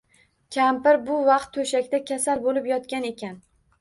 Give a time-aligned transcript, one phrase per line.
[0.55, 3.37] Kampir bu vaqt toʻshakda kasal boʻlib yotgan ekan